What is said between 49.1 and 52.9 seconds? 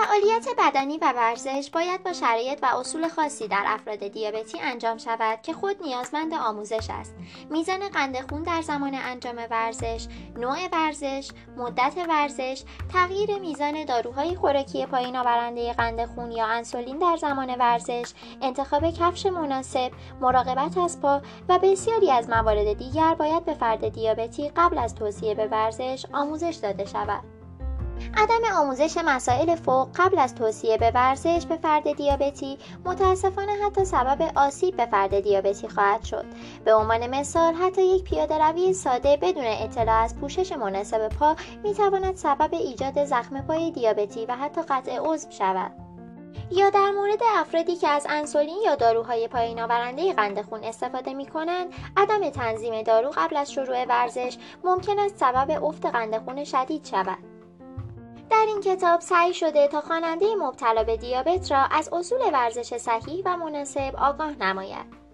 پایین آورنده قند خون استفاده می کنند عدم تنظیم